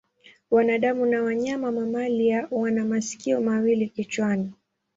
[0.51, 4.53] Wanadamu na wanyama mamalia wana masikio mawili kichwani.